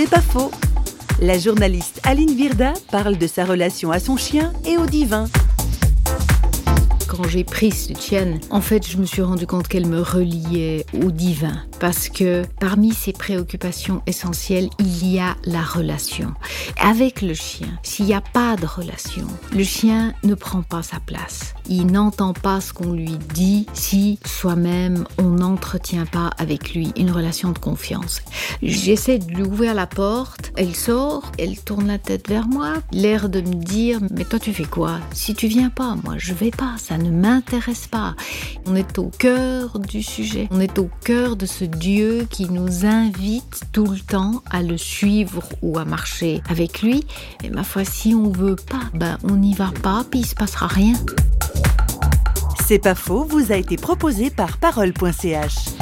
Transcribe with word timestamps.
C'est 0.00 0.08
pas 0.08 0.22
faux. 0.22 0.50
La 1.20 1.38
journaliste 1.38 2.00
Aline 2.04 2.34
Virda 2.34 2.72
parle 2.90 3.18
de 3.18 3.26
sa 3.26 3.44
relation 3.44 3.90
à 3.90 4.00
son 4.00 4.16
chien 4.16 4.50
et 4.64 4.78
au 4.78 4.86
divin 4.86 5.26
j'ai 7.28 7.44
pris 7.44 7.70
cette 7.70 8.00
chienne, 8.00 8.40
en 8.50 8.60
fait, 8.60 8.88
je 8.88 8.96
me 8.96 9.06
suis 9.06 9.22
rendu 9.22 9.46
compte 9.46 9.68
qu'elle 9.68 9.86
me 9.86 10.00
reliait 10.00 10.84
au 11.04 11.10
divin. 11.10 11.62
Parce 11.78 12.08
que 12.08 12.42
parmi 12.60 12.92
ses 12.92 13.12
préoccupations 13.12 14.02
essentielles, 14.06 14.68
il 14.78 15.12
y 15.12 15.18
a 15.18 15.36
la 15.44 15.62
relation. 15.62 16.34
Avec 16.80 17.22
le 17.22 17.34
chien, 17.34 17.68
s'il 17.82 18.06
n'y 18.06 18.14
a 18.14 18.20
pas 18.20 18.56
de 18.56 18.66
relation, 18.66 19.26
le 19.52 19.64
chien 19.64 20.14
ne 20.22 20.34
prend 20.34 20.62
pas 20.62 20.82
sa 20.82 21.00
place. 21.00 21.54
Il 21.68 21.86
n'entend 21.86 22.32
pas 22.32 22.60
ce 22.60 22.72
qu'on 22.72 22.92
lui 22.92 23.16
dit 23.34 23.66
si 23.72 24.18
soi-même 24.24 25.04
on 25.18 25.30
n'entretient 25.30 26.06
pas 26.06 26.30
avec 26.38 26.74
lui 26.74 26.92
une 26.96 27.10
relation 27.10 27.52
de 27.52 27.58
confiance. 27.58 28.22
J'essaie 28.62 29.18
de 29.18 29.30
lui 29.30 29.42
ouvrir 29.42 29.74
la 29.74 29.86
porte, 29.86 30.49
elle 30.60 30.76
sort, 30.76 31.32
elle 31.38 31.58
tourne 31.58 31.86
la 31.86 31.96
tête 31.96 32.28
vers 32.28 32.46
moi, 32.46 32.74
l'air 32.92 33.30
de 33.30 33.40
me 33.40 33.54
dire 33.54 33.98
mais 34.10 34.26
toi 34.26 34.38
tu 34.38 34.52
fais 34.52 34.66
quoi? 34.66 34.98
Si 35.14 35.34
tu 35.34 35.46
viens 35.46 35.70
pas, 35.70 35.96
moi 36.04 36.16
je 36.18 36.34
vais 36.34 36.50
pas, 36.50 36.74
ça 36.76 36.98
ne 36.98 37.10
m'intéresse 37.10 37.86
pas. 37.86 38.14
On 38.66 38.76
est 38.76 38.98
au 38.98 39.06
cœur 39.06 39.78
du 39.78 40.02
sujet, 40.02 40.48
on 40.50 40.60
est 40.60 40.78
au 40.78 40.90
cœur 41.02 41.36
de 41.36 41.46
ce 41.46 41.64
Dieu 41.64 42.26
qui 42.28 42.50
nous 42.50 42.84
invite 42.84 43.62
tout 43.72 43.86
le 43.86 44.00
temps 44.00 44.42
à 44.50 44.62
le 44.62 44.76
suivre 44.76 45.48
ou 45.62 45.78
à 45.78 45.86
marcher 45.86 46.42
avec 46.50 46.82
lui. 46.82 47.06
Et 47.42 47.48
ma 47.48 47.64
foi, 47.64 47.86
si 47.86 48.14
on 48.14 48.30
veut 48.30 48.56
pas, 48.56 48.82
ben 48.92 49.16
on 49.24 49.36
n'y 49.36 49.54
va 49.54 49.72
pas, 49.82 50.04
puis 50.10 50.20
il 50.20 50.26
se 50.26 50.34
passera 50.34 50.66
rien. 50.66 50.92
C'est 52.66 52.80
pas 52.80 52.94
faux, 52.94 53.24
vous 53.24 53.50
a 53.50 53.56
été 53.56 53.78
proposé 53.78 54.28
par 54.28 54.58
parole.ch. 54.58 55.79